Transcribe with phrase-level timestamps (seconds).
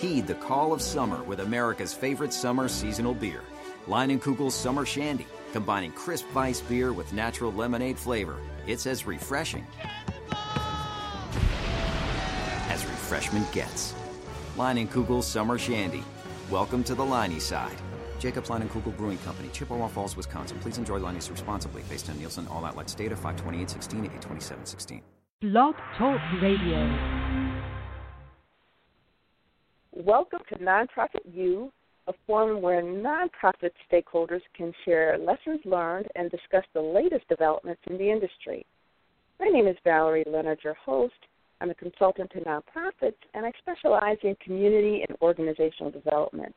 [0.00, 3.42] Heed the call of summer with America's favorite summer seasonal beer.
[3.86, 8.36] Leinenkugel's Summer Shandy, combining crisp vice beer with natural lemonade flavor.
[8.66, 9.66] It's as refreshing
[12.70, 13.94] as refreshment gets.
[14.56, 16.02] Leinenkugel's Summer Shandy.
[16.50, 17.76] Welcome to the Leinie side.
[18.18, 20.58] Jacob Leinenkugel Brewing Company, Chippewa Falls, Wisconsin.
[20.60, 21.82] Please enjoy Leinie's responsibly.
[21.90, 25.02] Based on Nielsen All Outlets data, 52816 82716.
[25.42, 27.19] Blog Talk Radio.
[30.10, 31.70] Welcome to Nonprofit U,
[32.08, 37.96] a forum where nonprofit stakeholders can share lessons learned and discuss the latest developments in
[37.96, 38.66] the industry.
[39.38, 41.14] My name is Valerie Leonard, your host.
[41.60, 46.56] I'm a consultant to nonprofits, and I specialize in community and organizational development.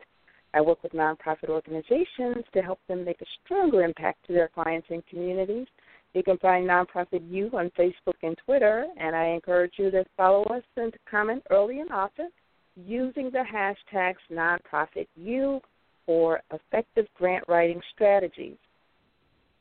[0.52, 4.88] I work with nonprofit organizations to help them make a stronger impact to their clients
[4.90, 5.68] and communities.
[6.12, 10.42] You can find Nonprofit U on Facebook and Twitter, and I encourage you to follow
[10.46, 12.30] us and comment early and often
[12.76, 15.60] using the hashtags NonprofitU
[16.06, 18.56] for effective grant writing strategies.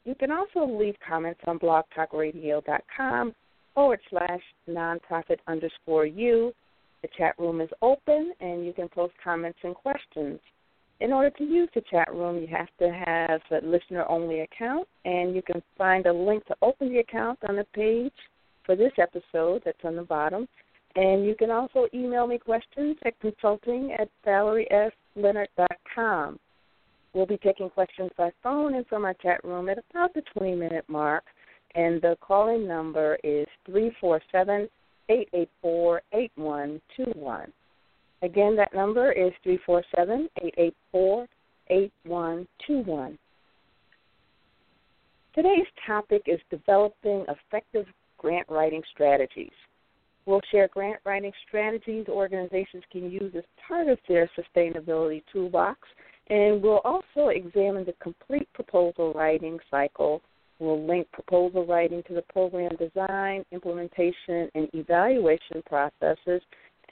[0.05, 3.33] You can also leave comments on blogtalkradio.com
[3.73, 6.53] forward slash nonprofit underscore U.
[7.01, 10.39] The chat room is open and you can post comments and questions.
[10.99, 14.87] In order to use the chat room, you have to have a listener only account,
[15.03, 18.13] and you can find a link to open the account on the page
[18.65, 20.47] for this episode that's on the bottom.
[20.95, 26.39] And you can also email me questions at consulting at valeriesleonard.com.
[27.13, 30.55] We'll be taking questions by phone and from our chat room at about the 20
[30.55, 31.23] minute mark.
[31.75, 34.69] And the calling number is 347
[35.09, 37.51] 884 8121.
[38.21, 41.27] Again, that number is 347 884
[41.69, 43.17] 8121.
[45.35, 49.51] Today's topic is developing effective grant writing strategies.
[50.25, 55.79] We'll share grant writing strategies organizations can use as part of their sustainability toolbox,
[56.29, 60.21] and we'll also examine the complete proposal writing cycle.
[60.59, 66.41] We'll link proposal writing to the program design, implementation, and evaluation processes,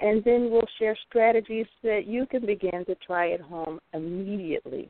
[0.02, 4.90] and then we'll share strategies that you can begin to try at home immediately.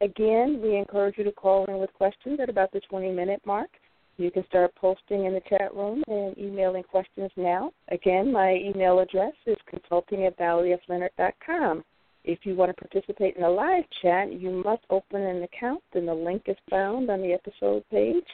[0.00, 3.68] Again, we encourage you to call in with questions at about the 20 minute mark.
[4.18, 7.72] You can start posting in the chat room and emailing questions now.
[7.92, 11.84] Again, my email address is consulting at valeriesleonard.com.
[12.24, 16.08] If you want to participate in the live chat, you must open an account, and
[16.08, 18.26] the link is found on the episode page.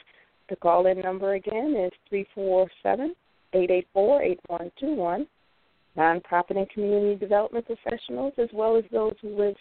[0.49, 3.15] The call in number again is 347
[3.53, 5.27] 884 8121.
[5.95, 9.55] Nonprofit and community development professionals, as well as those who live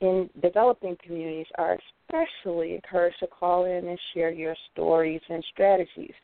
[0.00, 1.78] in developing communities are
[2.12, 6.14] especially encouraged to call in and share your stories and strategies.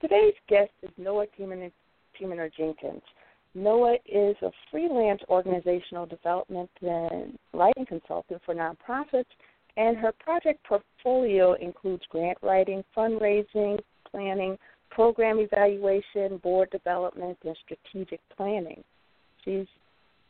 [0.00, 3.02] Today's guest is Noah Temaner Jenkins.
[3.54, 9.24] Noah is a freelance organizational development and writing consultant for nonprofits,
[9.76, 13.78] and her project portfolio includes grant writing, fundraising,
[14.10, 14.58] planning,
[14.90, 18.82] program evaluation, board development, and strategic planning.
[19.44, 19.66] She's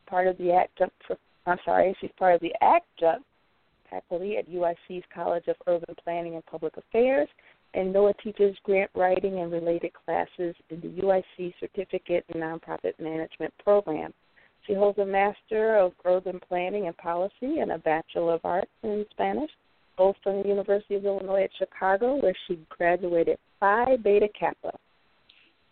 [0.07, 0.95] part of the adjunct
[1.47, 3.27] I'm sorry, she's part of the adjunct
[3.95, 7.29] faculty at UIC's College of Urban Planning and Public Affairs,
[7.75, 13.53] and Noah teaches grant writing and related classes in the UIC Certificate in Nonprofit Management
[13.63, 14.13] program.
[14.67, 19.05] She holds a Master of Urban Planning and Policy and a Bachelor of Arts in
[19.11, 19.51] Spanish,
[19.99, 24.73] both from the University of Illinois at Chicago, where she graduated Phi Beta Kappa.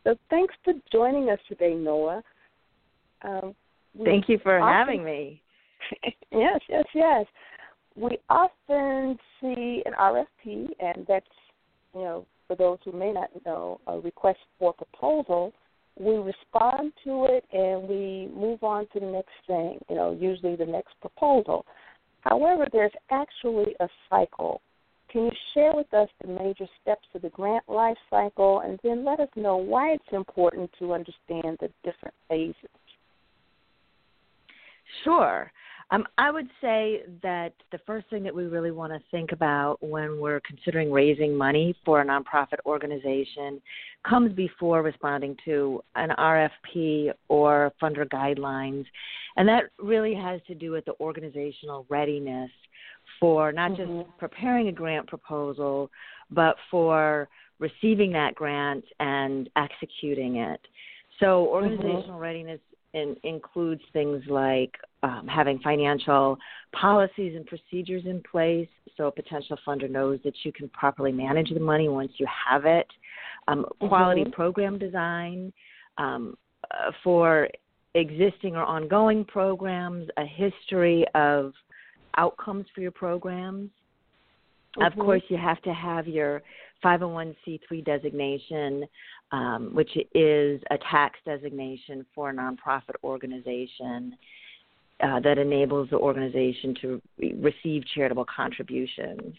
[0.04, 2.22] So thanks for joining us today, Noah.
[3.22, 3.54] Um,
[4.04, 5.40] Thank you for often, having me.
[6.32, 7.26] yes, yes, yes.
[7.96, 11.26] We often see an RFP, and that's,
[11.94, 15.52] you know, for those who may not know, a request for proposal.
[15.98, 20.56] We respond to it and we move on to the next thing, you know, usually
[20.56, 21.66] the next proposal.
[22.22, 24.62] However, there's actually a cycle.
[25.10, 29.04] Can you share with us the major steps of the grant life cycle and then
[29.04, 32.54] let us know why it's important to understand the different phases?
[35.04, 35.50] Sure.
[35.92, 39.76] Um, I would say that the first thing that we really want to think about
[39.82, 43.60] when we're considering raising money for a nonprofit organization
[44.08, 48.86] comes before responding to an RFP or funder guidelines.
[49.36, 52.50] And that really has to do with the organizational readiness
[53.20, 54.00] for not mm-hmm.
[54.00, 55.90] just preparing a grant proposal,
[56.30, 57.28] but for
[57.58, 60.60] receiving that grant and executing it.
[61.20, 61.54] So, mm-hmm.
[61.54, 62.16] organizational mm-hmm.
[62.16, 62.60] readiness
[62.94, 66.38] in, includes things like um, having financial
[66.72, 71.50] policies and procedures in place so a potential funder knows that you can properly manage
[71.50, 72.86] the money once you have it,
[73.48, 74.32] um, quality mm-hmm.
[74.32, 75.52] program design
[75.98, 76.36] um,
[76.70, 77.48] uh, for
[77.94, 81.52] existing or ongoing programs, a history of
[82.16, 83.70] outcomes for your programs.
[84.76, 84.82] Mm-hmm.
[84.82, 86.42] Of course, you have to have your
[86.84, 88.84] 501c3 designation,
[89.30, 94.16] um, which is a tax designation for a nonprofit organization
[95.02, 99.34] uh, that enables the organization to re- receive charitable contributions.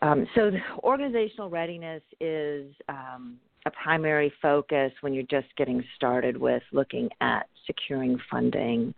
[0.00, 0.50] Um, so,
[0.82, 7.46] organizational readiness is um, a primary focus when you're just getting started with looking at
[7.66, 8.94] securing funding.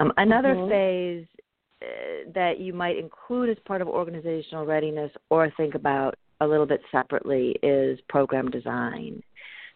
[0.00, 0.70] Um, another mm-hmm.
[0.70, 1.26] phase
[1.82, 6.66] uh, that you might include as part of organizational readiness or think about a little
[6.66, 9.22] bit separately is program design.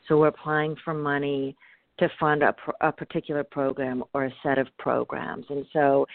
[0.08, 1.56] So we're applying for money
[1.98, 5.46] to fund a, a particular program or a set of programs.
[5.48, 6.06] And so,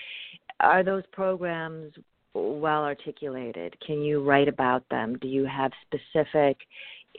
[0.60, 1.94] are those programs
[2.34, 3.76] well articulated?
[3.86, 5.18] Can you write about them?
[5.20, 6.58] Do you have specific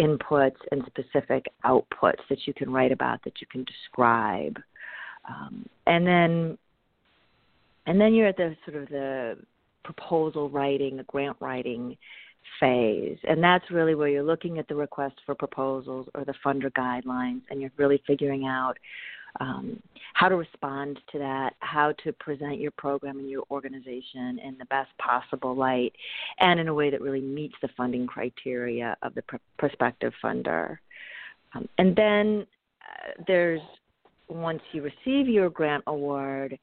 [0.01, 4.59] inputs and specific outputs that you can write about that you can describe?
[5.29, 6.59] Um, and then,
[7.87, 9.39] and then you're at the sort of the
[9.85, 11.97] proposal writing, the grant writing
[12.61, 13.19] phase.
[13.29, 17.43] And that's really where you're looking at the request for proposals or the funder guidelines
[17.51, 18.77] and you're really figuring out
[19.41, 19.83] um,
[20.15, 24.67] how to respond to that, how to present your program and your organization in the
[24.67, 25.93] best possible light,
[26.39, 30.77] and in a way that really meets the funding criteria of the pr- prospective funder.
[31.55, 32.47] Um, and then
[32.83, 33.61] uh, there's
[34.29, 36.59] once you receive your grant award,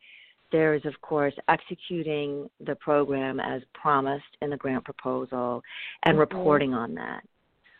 [0.51, 5.61] there is, of course, executing the program as promised in the grant proposal
[6.03, 6.19] and mm-hmm.
[6.19, 7.23] reporting on that,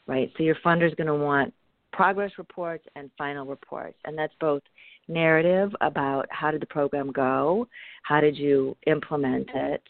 [0.07, 0.31] right?
[0.37, 1.53] So your funder is going to want
[1.91, 4.61] progress reports and final reports, and that's both
[5.07, 7.67] narrative about how did the program go,
[8.03, 9.83] how did you implement it,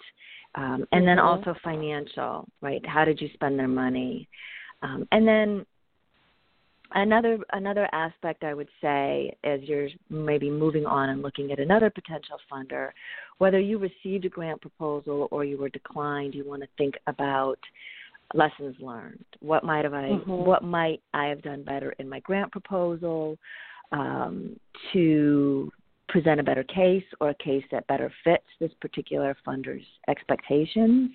[0.56, 1.06] um, and mm-hmm.
[1.06, 2.86] then also financial, right?
[2.86, 4.28] How did you spend their money?
[4.82, 5.66] Um, and then
[6.94, 11.90] another another aspect I would say as you're maybe moving on and looking at another
[11.90, 12.90] potential funder,
[13.38, 17.60] whether you received a grant proposal or you were declined, you want to think about
[18.34, 19.26] lessons learned.
[19.40, 20.32] What might have I mm-hmm.
[20.32, 23.38] what might I have done better in my grant proposal
[23.92, 24.60] um,
[24.94, 25.72] to
[26.10, 31.12] present a better case or a case that better fits this particular funder's expectations.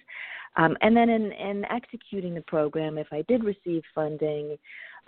[0.56, 4.56] Um, and then in, in executing the program, if I did receive funding,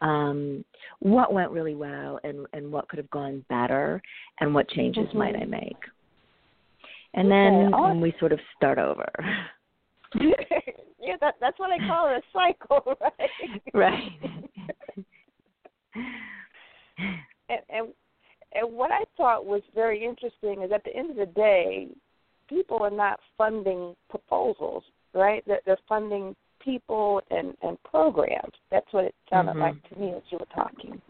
[0.01, 0.65] um,
[1.01, 4.01] what went really well and, and what could have gone better
[4.41, 5.19] and what changes mm-hmm.
[5.19, 5.77] might I make.
[7.15, 7.83] And okay.
[7.89, 9.09] then we sort of start over.
[10.21, 12.95] yeah, that, that's what I call it a cycle,
[13.73, 14.11] right?
[14.13, 14.13] right.
[17.49, 17.89] and, and
[18.57, 21.89] and what I thought was very interesting is at the end of the day,
[22.49, 24.83] people are not funding proposals,
[25.13, 25.43] right?
[25.47, 26.35] They're, they're funding
[26.67, 28.53] people and, and programs.
[28.71, 29.61] That's what it sounded mm-hmm.
[29.61, 31.01] like to me as you were talking.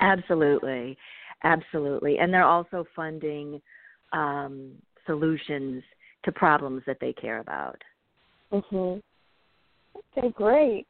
[0.00, 0.96] Absolutely,
[1.42, 3.60] absolutely, and they're also funding
[4.12, 4.72] um,
[5.04, 5.82] solutions
[6.24, 7.80] to problems that they care about.
[8.52, 9.02] Mhm.
[10.16, 10.86] Okay, great.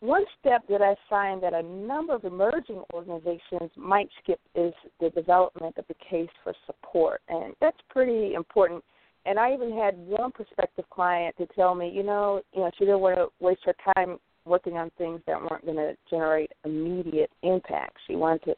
[0.00, 5.10] One step that I find that a number of emerging organizations might skip is the
[5.10, 8.82] development of the case for support, and that's pretty important
[9.26, 12.84] and I even had one prospective client to tell me, you know, you know, she
[12.84, 17.30] didn't want to waste her time working on things that weren't going to generate immediate
[17.42, 17.96] impact.
[18.06, 18.54] She wanted to,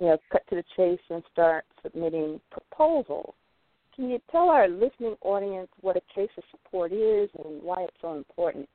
[0.00, 3.34] you know, cut to the chase and start submitting proposals.
[3.94, 7.96] Can you tell our listening audience what a case of support is and why it's
[8.00, 8.68] so important?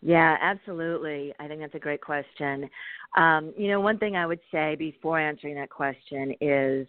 [0.00, 1.32] Yeah, absolutely.
[1.40, 2.68] I think that's a great question.
[3.16, 6.86] Um, you know, one thing I would say before answering that question is,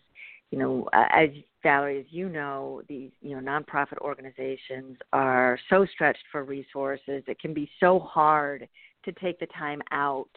[0.52, 1.30] you know, as
[1.64, 7.24] Valerie, as you know, these you know nonprofit organizations are so stretched for resources.
[7.28, 8.68] It can be so hard
[9.06, 10.30] to take the time out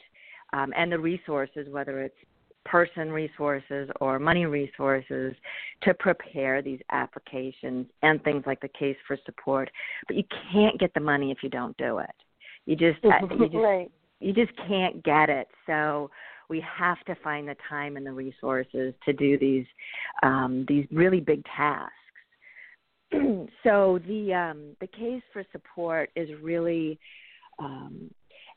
[0.52, 2.16] um, and the resources, whether it's
[2.64, 5.34] person resources or money resources,
[5.82, 9.70] to prepare these applications and things like the case for support.
[10.06, 12.10] But you can't get the money if you don't do it.
[12.66, 13.90] You just, uh, you just, right.
[14.20, 15.48] you just can't get it.
[15.66, 16.10] So
[16.48, 19.66] we have to find the time and the resources to do these
[20.22, 21.92] um, these really big tasks.
[23.62, 26.98] so the um, the case for support is really
[27.58, 28.10] um,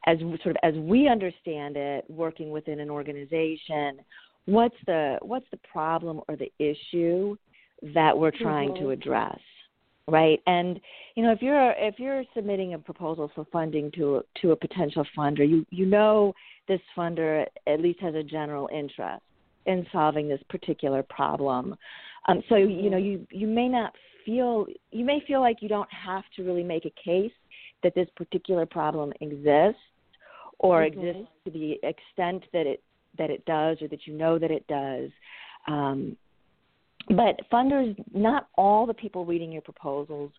[0.06, 4.00] as sort of as we understand it, working within an organization,
[4.46, 7.36] what's the what's the problem or the issue
[7.94, 8.84] that we're trying mm-hmm.
[8.84, 9.40] to address
[10.08, 10.80] right and
[11.16, 15.06] you know if you're if you're submitting a proposal for funding to to a potential
[15.18, 16.34] funder you you know
[16.68, 19.22] this funder at least has a general interest
[19.68, 21.76] in solving this particular problem
[22.28, 23.94] um, so you know you you may not
[24.26, 27.32] feel you may feel like you don't have to really make a case
[27.84, 29.82] that this particular problem exists
[30.60, 31.00] or mm-hmm.
[31.00, 32.84] exists to the extent that it
[33.18, 35.10] that it does or that you know that it does.
[35.68, 36.16] Um,
[37.10, 40.32] but funders, not all the people reading your proposals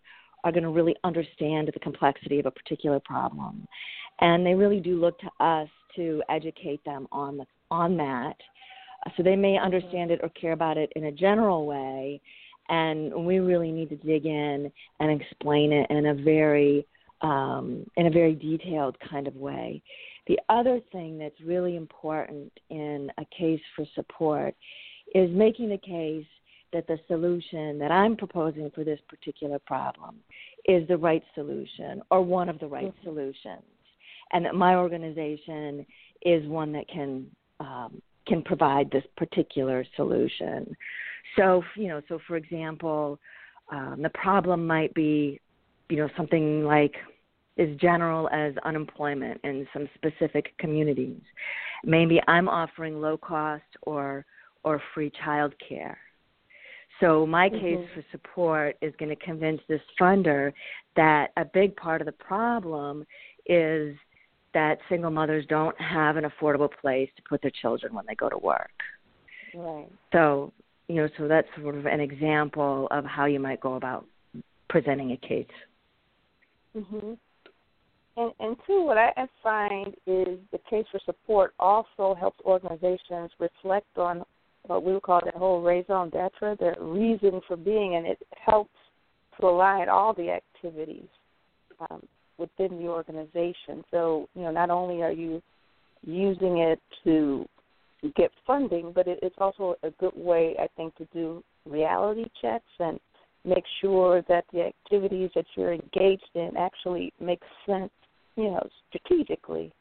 [0.43, 3.67] are going to really understand the complexity of a particular problem,
[4.19, 8.35] and they really do look to us to educate them on the, on that.
[9.15, 12.21] So they may understand it or care about it in a general way,
[12.69, 16.85] and we really need to dig in and explain it in a very
[17.21, 19.81] um, in a very detailed kind of way.
[20.27, 24.55] The other thing that's really important in a case for support
[25.15, 26.25] is making the case
[26.73, 30.17] that the solution that I'm proposing for this particular problem
[30.65, 33.07] is the right solution or one of the right mm-hmm.
[33.09, 33.63] solutions,
[34.31, 35.85] and that my organization
[36.23, 37.27] is one that can
[37.59, 40.75] um, can provide this particular solution.
[41.37, 43.19] So, you know, so for example,
[43.71, 45.39] um, the problem might be,
[45.89, 46.95] you know, something like
[47.57, 51.21] as general as unemployment in some specific communities.
[51.83, 54.25] Maybe I'm offering low cost or
[54.63, 55.97] or free child care.
[56.99, 57.59] So my mm-hmm.
[57.59, 60.53] case for support is going to convince this funder
[60.95, 63.05] that a big part of the problem
[63.45, 63.95] is
[64.53, 68.29] that single mothers don't have an affordable place to put their children when they go
[68.29, 68.71] to work.
[69.55, 69.89] Right.
[70.11, 70.53] So,
[70.87, 74.05] you know, so that's sort of an example of how you might go about
[74.69, 75.47] presenting a case.
[76.75, 77.17] Mhm.
[78.15, 83.97] And, and two, what I find is the case for support also helps organizations reflect
[83.97, 84.23] on
[84.67, 88.73] what we would call that whole raison d'etre, the reason for being, and it helps
[89.39, 91.07] to align all the activities
[91.89, 92.01] um,
[92.37, 93.83] within the organization.
[93.91, 95.41] So, you know, not only are you
[96.05, 97.47] using it to
[98.15, 102.65] get funding, but it, it's also a good way, I think, to do reality checks
[102.79, 102.99] and
[103.45, 107.91] make sure that the activities that you're engaged in actually make sense
[108.35, 109.71] you know, strategically.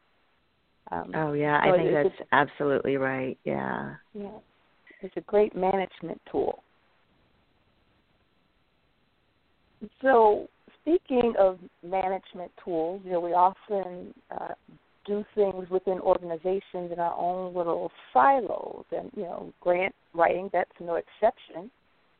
[0.90, 3.38] Um, oh yeah, so I think that's absolutely right.
[3.44, 3.94] Yeah.
[4.14, 4.38] Yeah,
[5.02, 6.62] it's a great management tool.
[10.00, 10.48] So
[10.80, 14.54] speaking of management tools, you know, we often uh,
[15.06, 20.70] do things within organizations in our own little silos, and you know, grant writing that's
[20.80, 21.70] no exception.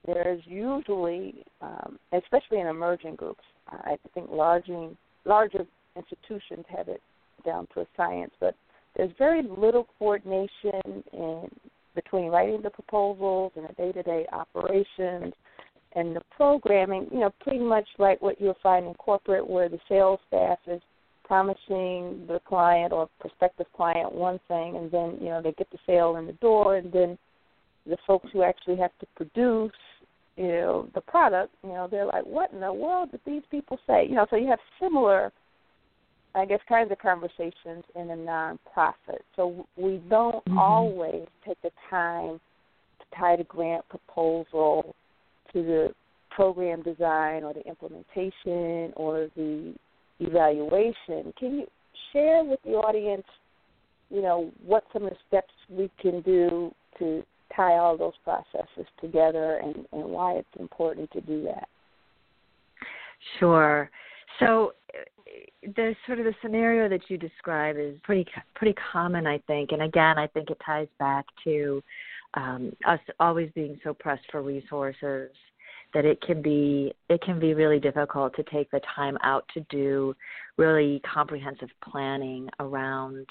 [0.05, 4.89] There's usually, um, especially in emerging groups, I think larger
[5.25, 5.65] larger
[5.97, 7.01] institutions have it
[7.45, 8.57] down to a science, but
[8.97, 10.81] there's very little coordination
[11.13, 11.49] in
[11.95, 15.33] between writing the proposals and the day-to-day operations
[15.95, 17.09] and the programming.
[17.13, 20.81] You know, pretty much like what you'll find in corporate, where the sales staff is
[21.25, 25.79] promising the client or prospective client one thing, and then you know they get the
[25.87, 27.19] sale in the door, and then
[27.87, 29.73] the folks who actually have to produce
[30.37, 33.79] you know the product you know they're like what in the world did these people
[33.87, 35.31] say you know so you have similar
[36.35, 39.21] I guess, kinds of conversations in a nonprofit.
[39.37, 40.59] So we don't mm-hmm.
[40.59, 42.41] always take the time
[42.99, 44.95] to tie the grant proposal
[45.53, 45.89] to the
[46.31, 49.75] program design or the implementation or the
[50.21, 51.33] evaluation.
[51.39, 51.67] Can you
[52.13, 53.27] share with the audience,
[54.11, 57.23] you know, what some of the steps we can do to
[57.55, 61.69] tie all those processes together and, and why it's important to do that?
[63.39, 63.91] Sure.
[64.41, 64.73] So
[65.63, 69.73] the sort of the scenario that you describe is pretty pretty common, I think.
[69.73, 71.83] And again, I think it ties back to
[72.35, 75.31] um, us always being so pressed for resources
[75.95, 79.61] that it can be it can be really difficult to take the time out to
[79.71, 80.15] do
[80.57, 83.27] really comprehensive planning around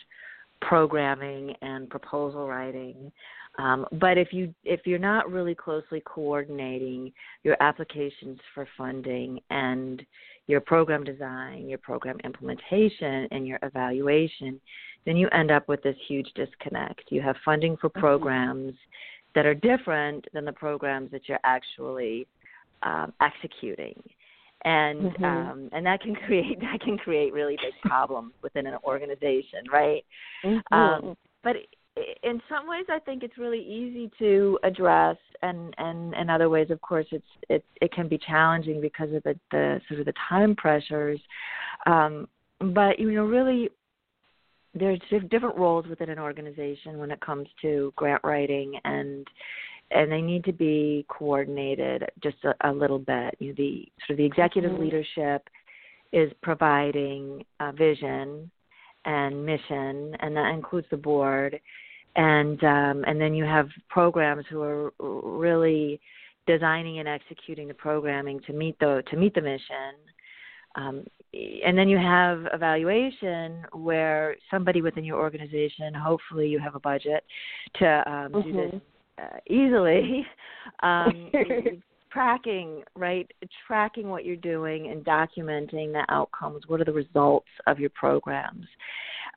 [0.61, 3.11] programming and proposal writing.
[3.57, 7.11] Um, but if you if you're not really closely coordinating
[7.43, 10.01] your applications for funding and
[10.47, 14.59] your program design, your program implementation, and your evaluation,
[15.05, 17.03] then you end up with this huge disconnect.
[17.09, 17.99] You have funding for mm-hmm.
[17.99, 18.73] programs
[19.33, 22.27] that are different than the programs that you're actually
[22.83, 24.01] um, executing,
[24.65, 25.23] and mm-hmm.
[25.23, 30.03] um, and that can create that can create really big problems within an organization, right?
[30.43, 30.73] Mm-hmm.
[30.73, 31.55] Um, but
[32.23, 36.69] in some ways I think it's really easy to address and and in other ways
[36.69, 40.13] of course it's it it can be challenging because of the, the sort of the
[40.29, 41.19] time pressures
[41.85, 42.27] um
[42.59, 43.69] but you know really
[44.73, 49.27] there's different roles within an organization when it comes to grant writing and
[49.91, 54.11] and they need to be coordinated just a, a little bit you know, the sort
[54.11, 54.83] of the executive mm-hmm.
[54.83, 55.49] leadership
[56.13, 58.49] is providing a vision
[59.05, 61.59] and mission, and that includes the board.
[62.15, 65.99] And um, and then you have programs who are really
[66.45, 69.95] designing and executing the programming to meet the to meet the mission.
[70.75, 71.03] Um,
[71.33, 77.23] and then you have evaluation where somebody within your organization, hopefully you have a budget
[77.79, 78.41] to um, mm-hmm.
[78.41, 78.81] do this
[79.19, 79.35] mm-hmm.
[79.35, 80.25] uh, easily.
[80.83, 81.31] Um,
[82.11, 83.29] tracking, right?
[83.67, 86.63] Tracking what you're doing and documenting the outcomes.
[86.67, 88.65] What are the results of your programs?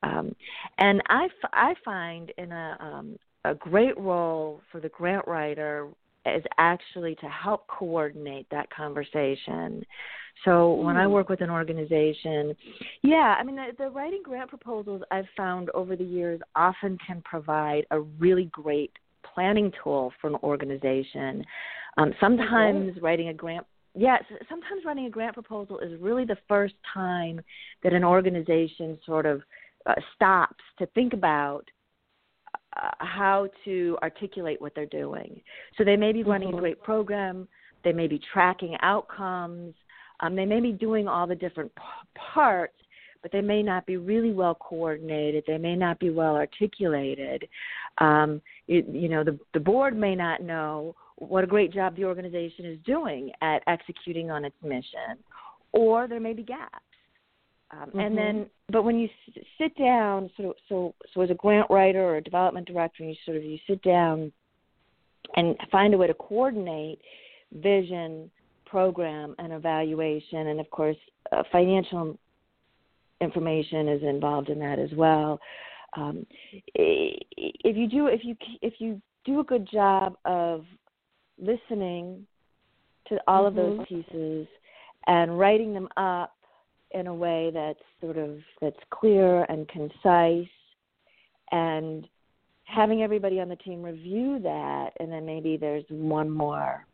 [0.03, 0.35] Um,
[0.77, 5.89] and I, f- I find in a, um, a great role for the grant writer
[6.25, 9.83] is actually to help coordinate that conversation.
[10.43, 11.11] So when I hmm.
[11.11, 12.55] work with an organization,
[13.03, 17.21] yeah, I mean the, the writing grant proposals I've found over the years often can
[17.23, 18.91] provide a really great
[19.35, 21.43] planning tool for an organization.
[21.97, 22.99] Um, sometimes okay.
[23.01, 27.39] writing a grant yes, sometimes writing a grant proposal is really the first time
[27.83, 29.41] that an organization sort of
[29.85, 31.63] uh, stops to think about
[32.75, 35.41] uh, how to articulate what they're doing.
[35.77, 36.57] So they may be running mm-hmm.
[36.57, 37.47] a great program,
[37.83, 39.73] they may be tracking outcomes,
[40.19, 42.75] um, they may be doing all the different p- parts,
[43.25, 45.43] but they may not be really well coordinated.
[45.47, 47.47] They may not be well articulated.
[47.97, 52.05] Um, it, you know, the, the board may not know what a great job the
[52.05, 55.17] organization is doing at executing on its mission,
[55.71, 56.75] or there may be gaps.
[57.71, 57.99] Um, mm-hmm.
[57.99, 62.03] And then, but when you s- sit down, so so so as a grant writer
[62.03, 64.31] or a development director, and you sort of you sit down
[65.35, 66.99] and find a way to coordinate
[67.53, 68.29] vision,
[68.67, 70.97] program, and evaluation, and of course,
[71.31, 72.19] uh, financial
[73.21, 75.39] information is involved in that as well.
[75.97, 76.25] Um,
[76.73, 80.65] if you do, if you if you do a good job of
[81.39, 82.25] listening
[83.07, 83.47] to all mm-hmm.
[83.47, 84.01] of those mm-hmm.
[84.01, 84.47] pieces
[85.07, 86.35] and writing them up
[86.91, 90.47] in a way that's sort of that's clear and concise
[91.51, 92.07] and
[92.63, 96.85] having everybody on the team review that and then maybe there's one more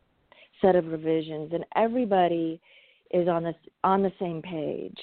[0.60, 2.60] set of revisions and everybody
[3.12, 4.98] is on this on the same page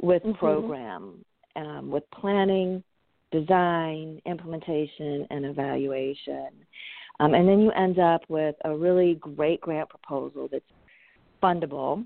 [0.00, 0.38] with mm-hmm.
[0.38, 1.24] program
[1.56, 2.82] um, with planning
[3.30, 6.48] design implementation and evaluation
[7.20, 10.64] um, and then you end up with a really great grant proposal that's
[11.42, 12.04] fundable.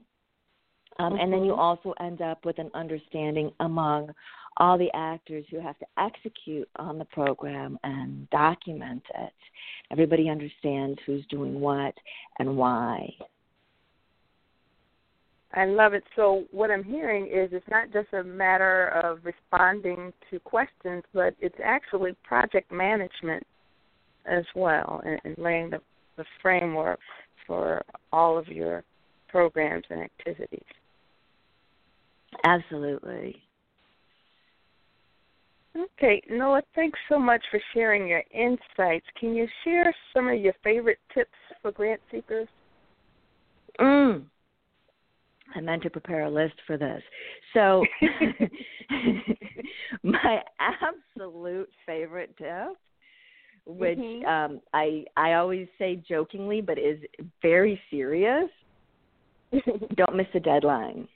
[0.99, 1.17] Um, mm-hmm.
[1.21, 1.61] And then you mm-hmm.
[1.61, 4.13] also end up with an understanding among
[4.59, 9.33] all the actors who have to execute on the program and document it.
[9.91, 11.95] Everybody understands who's doing what
[12.39, 13.15] and why.
[15.55, 16.05] I love it.
[16.17, 21.35] So what I'm hearing is it's not just a matter of responding to questions, but
[21.41, 23.47] it's actually project management
[24.27, 25.81] as well and, and laying the,
[26.17, 27.01] the framework
[27.47, 28.83] for all of your
[29.29, 30.63] programs and activities.
[32.45, 33.37] Absolutely.
[35.77, 39.07] Okay, Noah, thanks so much for sharing your insights.
[39.19, 41.31] Can you share some of your favorite tips
[41.63, 42.49] for grant seekers?
[43.81, 44.25] Mm.
[45.55, 47.03] I meant to prepare a list for this.
[47.55, 47.85] So,
[50.03, 52.77] my absolute favorite tip
[53.65, 54.27] which mm-hmm.
[54.27, 56.99] um, I I always say jokingly, but is
[57.41, 58.49] very serious.
[59.97, 61.07] Don't miss a deadline.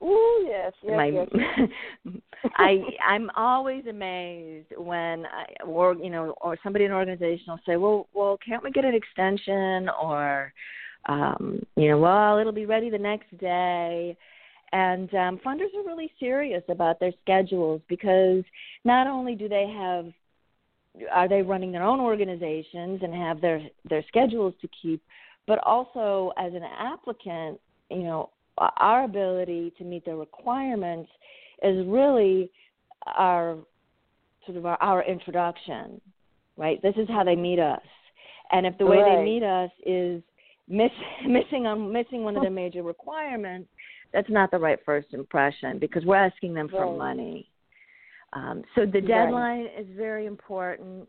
[0.00, 2.18] Oh yes, yes, My, yes.
[2.56, 7.60] I I'm always amazed when I or you know or somebody in an organization will
[7.66, 10.52] say, well, well, can't we get an extension or
[11.06, 14.16] um, you know, well, it'll be ready the next day.
[14.72, 18.42] And um, funders are really serious about their schedules because
[18.84, 20.12] not only do they have
[21.12, 25.02] are they running their own organizations and have their their schedules to keep
[25.46, 31.10] but also as an applicant you know our ability to meet their requirements
[31.62, 32.48] is really
[33.16, 33.56] our
[34.46, 36.00] sort of our, our introduction
[36.56, 37.82] right this is how they meet us
[38.52, 39.16] and if the way right.
[39.16, 40.22] they meet us is
[40.68, 40.90] miss,
[41.26, 43.68] missing on missing one of the major requirements
[44.12, 46.98] that's not the right first impression because we're asking them for right.
[46.98, 47.48] money
[48.34, 49.80] um, so the deadline right.
[49.80, 51.08] is very important.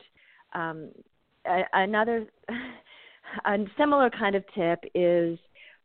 [0.54, 0.90] Um,
[1.74, 2.26] another,
[3.46, 5.38] a similar kind of tip is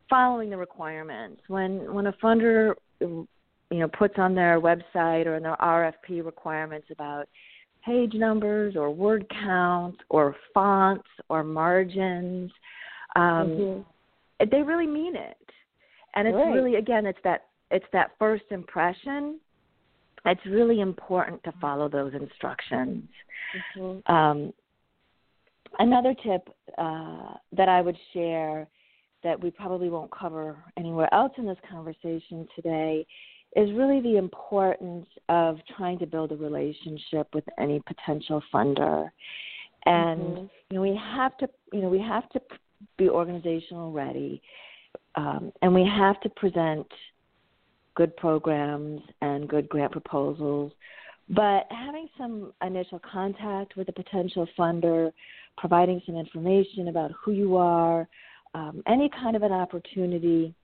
[0.09, 1.40] following the requirements.
[1.48, 3.26] When when a funder, you
[3.70, 7.26] know, puts on their website or in their RFP requirements about
[7.85, 12.52] page numbers or word count or fonts or margins,
[13.16, 14.44] um, mm-hmm.
[14.51, 15.37] they really mean it.
[16.14, 16.53] And it's right.
[16.53, 19.38] really again, it's that it's that first impression
[20.27, 23.05] it's really important to follow those instructions.
[23.79, 24.12] Mm-hmm.
[24.12, 24.53] Um,
[25.79, 28.68] another tip uh, that I would share
[29.23, 33.07] that we probably won't cover anywhere else in this conversation today
[33.57, 39.11] is really the importance of trying to build a relationship with any potential funder.
[39.87, 40.44] And mm-hmm.
[40.70, 42.40] you know we have to you know we have to
[42.96, 44.42] be organizational ready,
[45.14, 46.86] um, and we have to present
[47.94, 50.72] good programs and good grant proposals.
[51.28, 55.12] But having some initial contact with a potential funder,
[55.58, 58.08] providing some information about who you are,
[58.54, 60.54] um, any kind of an opportunity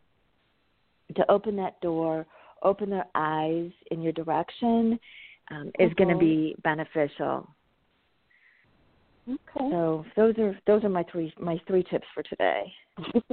[1.14, 2.26] to open that door,
[2.62, 4.98] open their eyes in your direction,
[5.50, 7.48] um, is going to be beneficial.
[9.28, 9.70] Okay.
[9.70, 12.72] So those are those are my three my three tips for today.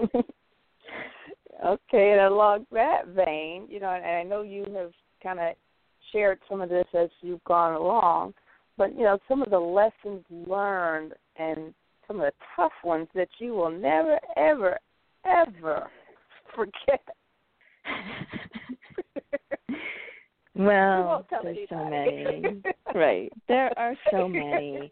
[1.65, 5.55] okay, and along that vein, you know, and I know you have kind of
[6.11, 8.33] shared some of this as you've gone along,
[8.77, 11.73] but you know, some of the lessons learned and
[12.07, 14.77] some of the tough ones that you will never, ever,
[15.25, 15.89] ever
[16.55, 17.03] forget.
[20.55, 22.61] well, there's so many.
[22.95, 23.31] right.
[23.47, 24.91] There are so many.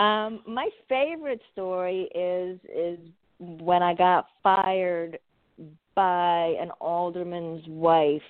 [0.00, 2.98] Um, my favorite story is is
[3.38, 5.18] when I got fired
[5.94, 8.22] by an alderman's wife,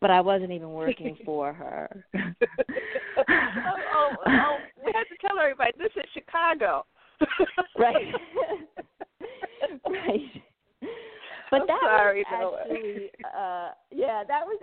[0.00, 2.04] but I wasn't even working for her.
[2.14, 2.32] oh,
[3.28, 6.84] oh, oh, we have to tell everybody this is Chicago.
[7.78, 7.94] right.
[9.88, 10.42] right.
[11.50, 14.60] But I'm that sorry, was actually, uh, yeah, that was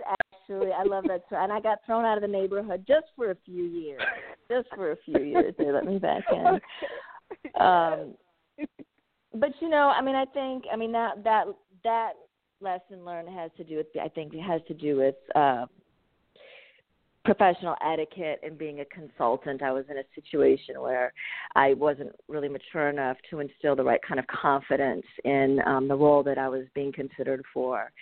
[0.50, 1.42] actually, I love that story.
[1.42, 4.00] And I got thrown out of the neighborhood just for a few years.
[4.50, 5.54] Just for a few years.
[5.58, 6.60] They let me back in.
[7.60, 8.14] Um,
[9.34, 11.44] but you know, I mean, I think, I mean that that
[11.84, 12.14] that
[12.60, 15.66] lesson learned has to do with, I think, it has to do with uh,
[17.24, 19.62] professional etiquette and being a consultant.
[19.62, 21.12] I was in a situation where
[21.54, 25.96] I wasn't really mature enough to instill the right kind of confidence in um, the
[25.96, 27.92] role that I was being considered for.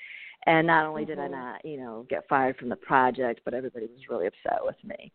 [0.46, 1.30] And not only did I Mhm.
[1.32, 5.12] not, you know, get fired from the project, but everybody was really upset with me.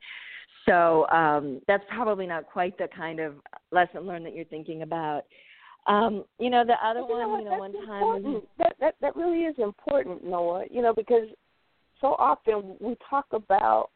[0.66, 3.36] So um, that's probably not quite the kind of
[3.72, 5.26] lesson learned that you're thinking about.
[5.88, 7.40] Um, you know, the other you one, what?
[7.40, 8.44] you know, one time important.
[8.58, 10.66] that that that really is important, Noah.
[10.70, 11.28] You know, because
[12.00, 13.90] so often we talk about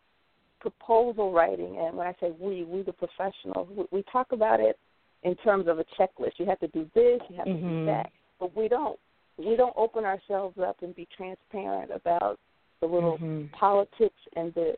[0.59, 4.77] proposal writing, and when I say we, we the professionals, we, we talk about it
[5.23, 6.33] in terms of a checklist.
[6.37, 7.85] You have to do this, you have to do Mhm.
[7.85, 8.99] that, but we don't
[9.37, 12.39] we don't open ourselves up and be transparent about
[12.79, 13.51] the little Mhm.
[13.51, 14.77] politics and the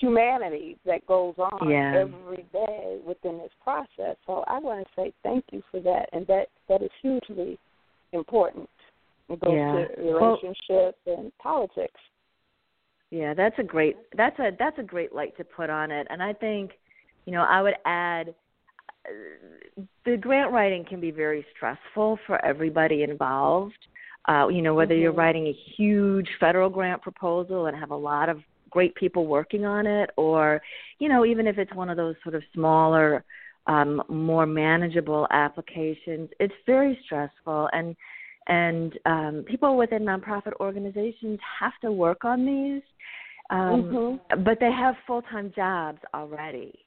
[0.00, 1.94] humanity that goes on Yeah.
[1.96, 4.16] every day within this process.
[4.26, 7.58] So I want to say thank you for that, and that that is hugely
[8.12, 8.68] important.
[9.28, 9.86] It goes Yeah.
[9.86, 12.00] to Well- and politics.
[13.10, 16.06] Yeah, that's a great that's a that's a great light to put on it.
[16.10, 16.78] And I think,
[17.26, 18.34] you know, I would add
[20.04, 23.78] the grant writing can be very stressful for everybody involved.
[24.28, 25.16] Uh, you know, whether you're Mhm.
[25.16, 29.86] writing a huge federal grant proposal and have a lot of great people working on
[29.86, 30.62] it, or
[30.98, 33.24] you know, even if it's one of those sort of smaller,
[33.66, 37.96] um, more manageable applications, it's very stressful and
[38.48, 42.82] and um, people within nonprofit organizations have to work on these,
[43.50, 44.44] um, Mhm.
[44.44, 46.84] but they have full time jobs already,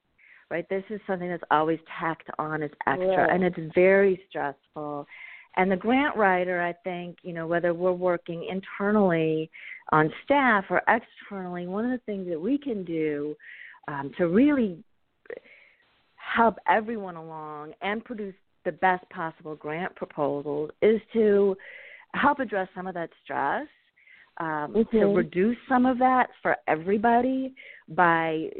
[0.49, 0.67] right?
[0.69, 3.29] This is something that's always tacked on as extra, Right.
[3.29, 5.07] and it's very stressful.
[5.57, 9.49] And the grant writer, I think, you know, whether we're working internally
[9.91, 13.35] on staff or externally, one of the things that we can do
[13.87, 14.83] um, to really
[16.15, 21.55] help everyone along and produce the best possible grant proposals is to
[22.13, 23.67] help address some of that stress,
[24.37, 25.15] um, to Mhm.
[25.15, 27.55] reduce some of that for everybody
[27.89, 28.51] by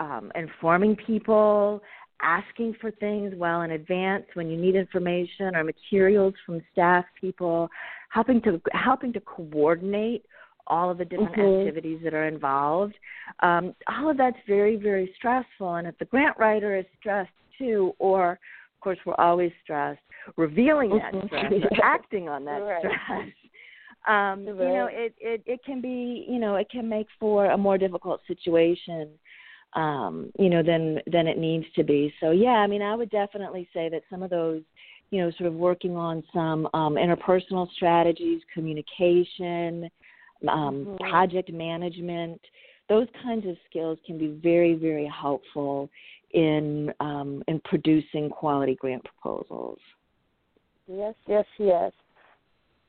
[0.00, 1.82] um, informing people,
[2.22, 7.68] asking for things well in advance when you need information or materials from staff people,
[8.10, 10.24] helping to helping to coordinate
[10.68, 11.60] all of the different Mhm.
[11.60, 12.94] activities that are involved.
[13.40, 15.76] Um, all of that's very, very stressful.
[15.76, 20.02] And if the grant writer is stressed too, or of course we're always stressed,
[20.36, 21.26] revealing that Mhm.
[21.26, 22.78] stress or acting on that Right.
[22.78, 23.32] stress.
[24.06, 27.58] Um, You know, it, it it can be, you know, it can make for a
[27.58, 29.18] more difficult situation
[29.76, 32.12] um, you know, than than it needs to be.
[32.20, 34.62] So yeah, I mean, I would definitely say that some of those,
[35.10, 39.88] you know, sort of working on some um, interpersonal strategies, communication,
[40.48, 40.98] um, Mhm.
[40.98, 42.40] project management,
[42.88, 45.90] those kinds of skills can be very very helpful
[46.30, 49.78] in um, in producing quality grant proposals.
[50.88, 51.92] Yes, yes, yes.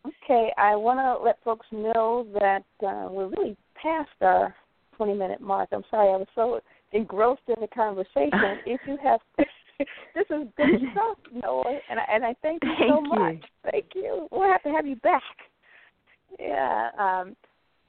[0.06, 4.56] Okay, I want to let folks know that uh, we're really past our
[4.96, 5.70] 20 minute mark.
[5.72, 6.62] I'm sorry, I was so
[6.94, 8.60] engrossed in the conversation.
[8.66, 13.02] if you have, this is good stuff, Noah, and I, and I thank you so
[13.02, 13.10] Thank you.
[13.10, 13.50] much.
[13.72, 14.28] Thank you.
[14.32, 15.24] We'll have to have you back.
[16.40, 16.90] Yeah.
[17.00, 17.36] Um,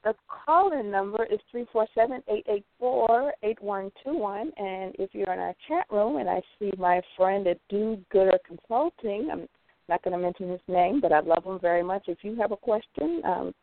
[0.03, 0.13] the
[0.45, 5.09] call-in number is three four seven eight eight four eight one two one, and if
[5.13, 9.47] you're in our chat room, and I see my friend at Do Gooder Consulting, I'm
[9.89, 12.03] not going to mention his name, but I love him very much.
[12.07, 13.53] If you have a question, um,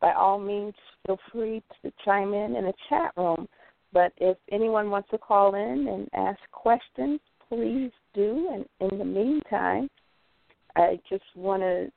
[0.00, 0.74] by all means,
[1.06, 3.48] feel free to chime in in the chat room.
[3.96, 8.46] But if anyone wants to call in and ask questions, please do.
[8.52, 9.88] And in the meantime,
[10.76, 11.90] I just want to,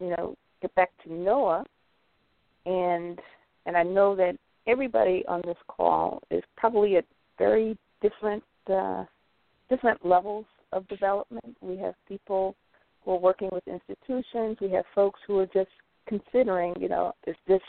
[0.00, 1.66] you know, get back to Noah,
[2.64, 3.20] and
[3.66, 7.04] and I know that everybody on this call is probably at
[7.36, 9.04] very different uh,
[9.68, 11.58] different levels of development.
[11.60, 12.56] We have people
[13.04, 14.56] who are working with institutions.
[14.62, 15.68] We have folks who are just
[16.06, 17.60] considering, you know, is this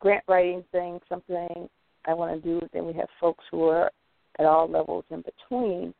[0.00, 1.68] grant writing thing something
[2.06, 2.66] I want to do?
[2.72, 3.90] Then we have folks who are
[4.38, 5.94] at all levels in between.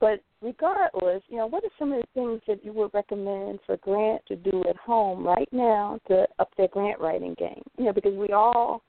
[0.00, 3.76] But regardless, you know, what are some of the things that you would recommend for
[3.78, 7.62] Grant to do at home right now to up their grant writing game?
[7.76, 8.82] You know, because we all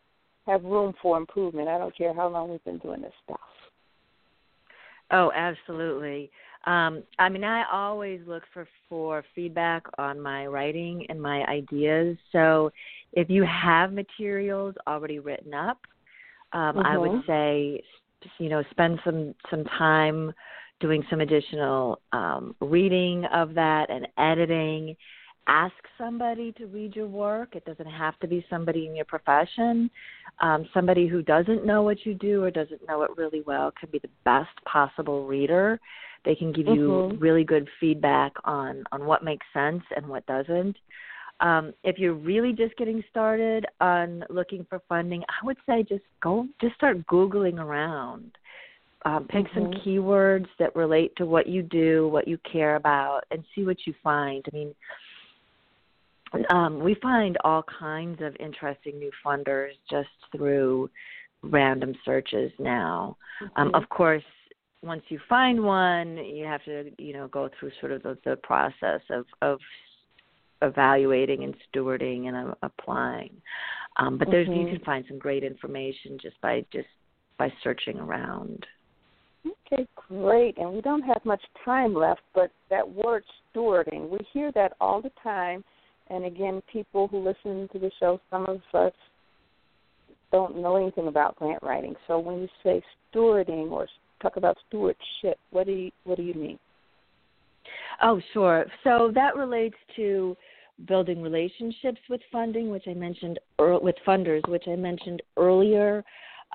[0.45, 1.67] have room for improvement.
[1.67, 3.39] I don't care how long we've been doing this stuff.
[5.11, 6.29] Oh, absolutely.
[6.65, 12.17] Um, I mean, I always look for for feedback on my writing and my ideas.
[12.31, 12.71] So,
[13.13, 15.79] if you have materials already written up,
[16.53, 16.85] um, mm-hmm.
[16.85, 17.31] I would mm-hmm.
[17.31, 17.83] say,
[18.37, 20.33] you know, spend some some time
[20.79, 24.95] doing some additional um, reading of that and editing.
[25.47, 27.55] Ask somebody to read your work.
[27.55, 29.89] It doesn't have to be somebody in your profession.
[30.41, 33.89] Um, somebody who doesn't know what you do or doesn't know it really well can
[33.89, 35.79] be the best possible reader
[36.25, 37.19] they can give you mm-hmm.
[37.19, 40.75] really good feedback on on what makes sense and what doesn't.
[41.41, 46.03] Um, if you're really just getting started on looking for funding, I would say just
[46.21, 48.31] go just start googling around.
[49.05, 49.59] Um, pick mm-hmm.
[49.59, 53.77] some keywords that relate to what you do, what you care about, and see what
[53.85, 54.43] you find.
[54.51, 54.75] I mean,
[56.49, 60.89] um, we find all kinds of interesting new funders just through
[61.41, 63.15] random searches now.
[63.41, 63.61] Um, mm-hmm.
[63.61, 64.23] Um, of course,
[64.81, 68.35] once you find one, you have to you know go through sort of the, the
[68.37, 69.59] process of of
[70.61, 73.31] evaluating and stewarding and uh, applying.
[73.97, 74.67] Um, but there's mm-hmm.
[74.67, 76.87] you can find some great information just by just
[77.37, 78.65] by searching around.
[79.45, 80.57] Okay, great.
[80.57, 83.23] And we don't have much time left, but that word
[83.55, 85.63] stewarding, we hear that all the time.
[86.09, 88.93] And again, people who listen to the show, some of us
[90.31, 91.95] don't know anything about grant writing.
[92.07, 93.87] So when you say stewarding or
[94.21, 95.37] talk about stewardship.
[95.51, 96.59] What do you what do you mean?
[98.01, 98.65] Oh, sure.
[98.83, 100.35] So that relates to
[100.87, 106.03] building relationships with funding, which I mentioned with funders, which I mentioned earlier.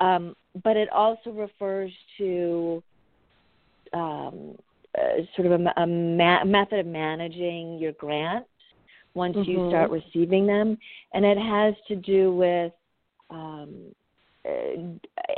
[0.01, 2.83] Um, but it also refers to
[3.93, 4.57] um,
[4.99, 8.49] uh, sort of a, a ma- method of managing your grants
[9.15, 9.51] once mm-hmm.
[9.51, 10.77] you start receiving them,
[11.13, 12.73] and it has to do with
[13.31, 13.95] um,
[14.47, 14.51] uh,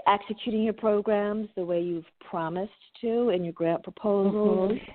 [0.07, 4.93] executing your programs the way you've promised to in your grant proposals, mm-hmm.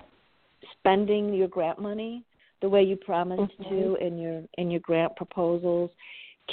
[0.78, 2.24] Spending your grant money
[2.60, 3.74] the way you promised mm-hmm.
[3.74, 5.90] to in your in your grant proposals,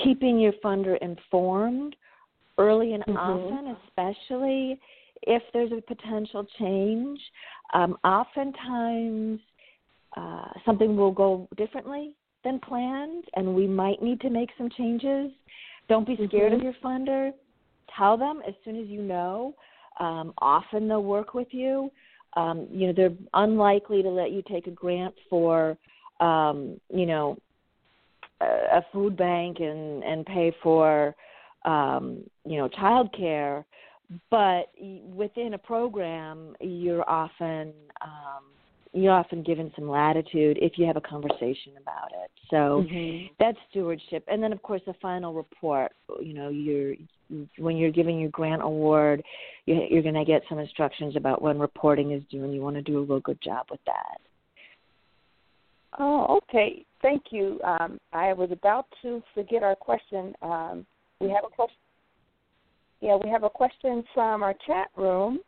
[0.04, 1.96] keeping your funder informed
[2.58, 3.18] early and mm-hmm.
[3.18, 4.80] often, especially
[5.24, 7.20] if there's a potential change.
[7.74, 9.40] Um, oftentimes,
[10.18, 15.32] uh, something will go differently than planned, and we might need to make some changes.
[15.88, 16.66] Don't be scared of mm-hmm.
[16.66, 17.32] your funder
[17.98, 19.56] tell them as soon as you know.
[20.00, 21.92] Um, often they'll work with you.
[22.36, 25.78] Um, you know, they're unlikely to let you take a grant for,
[26.20, 27.38] um, you know,
[28.42, 31.16] a, food bank and and pay for,
[31.66, 33.66] um, you know, child care
[34.32, 34.72] But
[35.14, 38.44] within a program, you're often um,
[38.92, 42.32] you're often given some latitude if you have a conversation about it.
[42.50, 43.28] So mm-hmm.
[43.40, 45.92] that's stewardship, and then of course the final report.
[46.22, 46.96] You know, you're
[47.58, 49.24] when you're giving your grant award,
[49.66, 52.82] you're going to get some instructions about when reporting is due, and you want to
[52.82, 54.20] do a real good job with that.
[55.98, 56.86] Oh, okay.
[57.02, 57.60] Thank you.
[57.64, 60.34] Um, I was about to forget our question.
[60.42, 60.86] Um,
[61.20, 61.78] we have a question.
[63.02, 65.40] Yeah, we have a question from our chat room.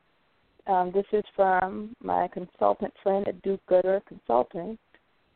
[0.68, 4.78] Um, this is from my consultant friend at Do Gooder Consulting.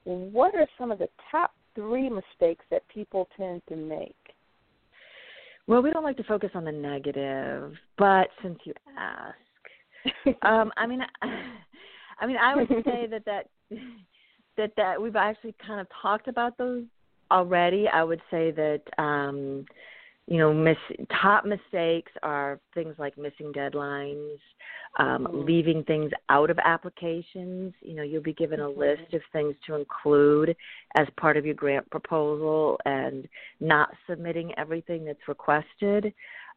[0.06, 4.16] What are some of the top three mistakes that people tend to make?
[5.68, 9.36] Well, we don't like to focus on the negative, but since you ask,
[10.44, 11.28] um, I mean, I
[12.20, 13.48] I mean, I would say that that
[14.58, 16.84] that that we've actually kind of talked about those
[17.32, 17.88] already.
[17.88, 19.66] I would say that um,
[20.28, 20.78] you know, miss,
[21.22, 24.38] top mistakes are things like missing deadlines,
[24.98, 25.46] um, mm-hmm.
[25.46, 27.74] leaving things out of applications.
[27.82, 28.80] You know, you'll be given a mm-hmm.
[28.80, 30.56] list of things to include
[30.96, 33.28] as part of your grant proposal and
[33.60, 36.12] not submitting everything that's requested.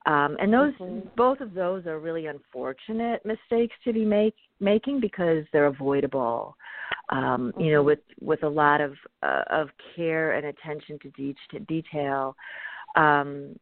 [0.07, 1.09] Um, and those, mm-hmm.
[1.17, 6.57] both of those are really unfortunate mistakes to be make, making because they're avoidable.
[7.11, 7.87] Um, you know, mm-hmm.
[7.87, 12.35] with with a lot of uh, of care and attention to, de- to detail
[12.99, 13.59] Um,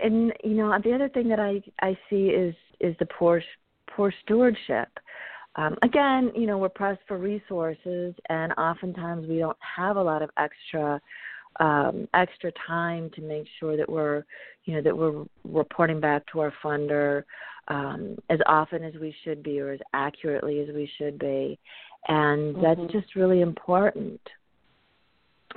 [0.00, 3.42] and you know, the other thing that I I see is is the poor
[3.94, 4.88] poor stewardship.
[5.56, 10.22] Um, again, you know, we're pressed for resources, and oftentimes we don't have a lot
[10.22, 11.00] of extra
[11.58, 14.24] um, extra time to make sure that we're,
[14.64, 17.24] you know, that we're reporting back to our funder
[17.66, 21.58] um, as often as we should be or as accurately as we should be,
[22.06, 22.62] and mm-hmm.
[22.62, 24.20] that's just really important.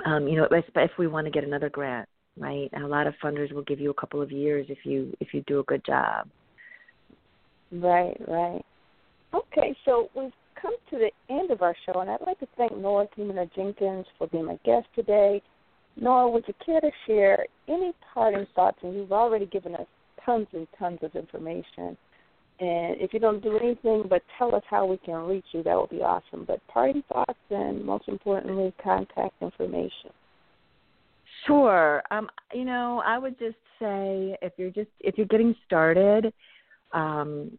[0.05, 2.69] Um, you know, if, if we want to get another grant, right?
[2.73, 5.33] And a lot of funders will give you a couple of years if you if
[5.33, 6.27] you do a good job.
[7.71, 8.63] Right, right.
[9.33, 12.75] Okay, so we've come to the end of our show, and I'd like to thank
[12.75, 15.41] Noah Temaner Jenkins for being my guest today.
[15.95, 18.77] Noah, would you care to share any parting thoughts?
[18.83, 19.87] And you've already given us
[20.25, 21.97] tons and tons of information.
[22.59, 25.75] And if you don't do anything but tell us how we can reach you, that
[25.75, 26.45] would be awesome.
[26.45, 30.11] But parting thoughts and most importantly, contact information.
[31.45, 32.03] Sure.
[32.11, 36.33] Um, you know, I would just say if you're just if you're getting started,
[36.93, 37.57] um,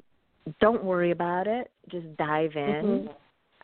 [0.60, 1.70] don't worry about it.
[1.90, 2.84] Just dive in.
[2.84, 3.12] Mm-hmm.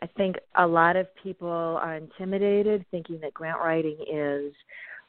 [0.01, 4.53] I think a lot of people are intimidated, thinking that grant writing is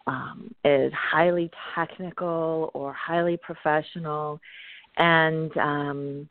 [0.08, 4.39] um, is highly technical or highly professional,
[4.98, 6.30] and um,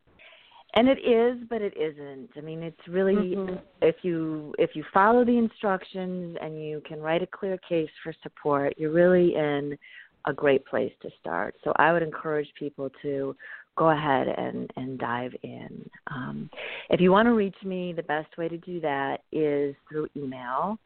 [0.75, 2.31] and it is, but it isn't.
[2.37, 3.55] I mean, it's really mm-hmm.
[3.81, 8.13] if you if you follow the instructions and you can write a clear case for
[8.23, 9.79] support, you're really in
[10.27, 11.55] a great place to start.
[11.65, 13.35] So I would encourage people to
[13.77, 15.89] go ahead and, and dive in.
[16.09, 16.51] Um,
[16.91, 20.79] if you want to reach me, the best way to do that is through email,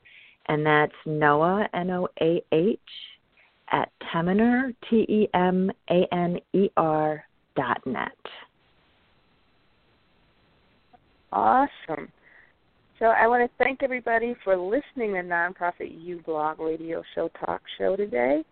[0.47, 2.79] and that's Noah, N O A H,
[3.73, 7.25] at Temaner, T E M A N E R
[7.57, 8.11] dot net.
[11.33, 12.09] Awesome.
[12.99, 17.62] So I want to thank everybody for listening to Nonprofit U Blog Radio Show Talk
[17.79, 18.45] Show today.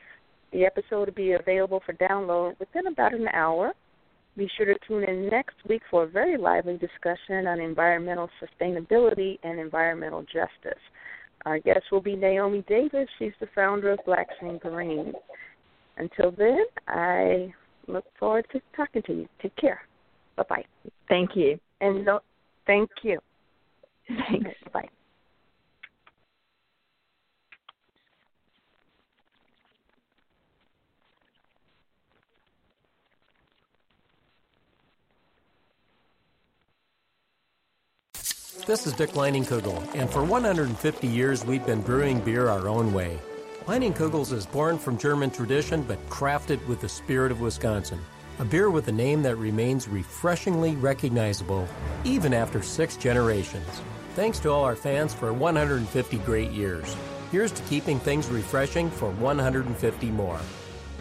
[0.53, 3.73] The episode will be available for download within about an hour.
[4.37, 9.39] Be sure to tune in next week for a very lively discussion on environmental sustainability
[9.43, 10.81] and environmental justice.
[11.45, 13.09] Our guest will be Naomi Davis.
[13.19, 14.29] She's the founder of Black
[14.61, 15.13] Green.
[15.97, 17.53] Until then, I
[17.87, 19.29] look forward to talking to you.
[19.43, 19.81] Take care.
[20.37, 20.65] Bye bye.
[21.09, 21.59] Thank you.
[21.81, 22.21] And no,
[22.67, 23.19] thank you.
[24.09, 24.51] Thanks.
[24.73, 24.89] Bye.
[38.67, 43.19] This is Dick Leinenkugel, and for 150 years we've been brewing beer our own way.
[43.67, 47.99] Leinenkugel's is born from German tradition but crafted with the spirit of Wisconsin.
[48.39, 51.69] A beer with a name that remains refreshingly recognizable
[52.05, 53.83] even after six generations.
[54.15, 56.97] Thanks to all our fans for 150 great years.
[57.31, 60.41] Here's to keeping things refreshing for 150 more.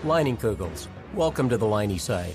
[0.03, 0.87] Leinenkugel's.
[1.13, 2.33] Welcome to the Leinie side.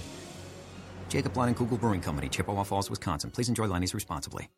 [1.08, 3.30] Jacob Leinenkugel Brewing Company, Chippewa Falls, Wisconsin.
[3.30, 4.48] Please enjoy Leinie's responsibly.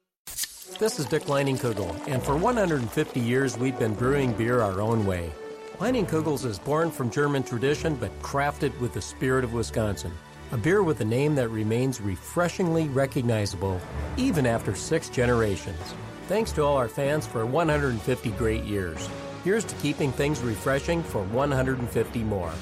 [0.79, 5.33] This is Dick Leinenkugel, and for 150 years we've been brewing beer our own way.
[5.79, 10.13] Leinenkugels is born from German tradition but crafted with the spirit of Wisconsin.
[10.53, 13.81] A beer with a name that remains refreshingly recognizable
[14.17, 15.95] even after six generations.
[16.29, 19.09] Thanks to all our fans for 150 great years.
[19.43, 22.53] Here's to keeping things refreshing for 150 more.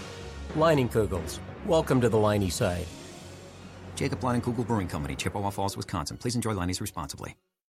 [0.55, 1.41] Leinenkugels.
[1.67, 2.87] Welcome to the Leinie side.
[3.97, 6.17] Jacob Leinenkugel Brewing Company, Chippewa Falls, Wisconsin.
[6.17, 7.37] Please enjoy Leinie's responsibly.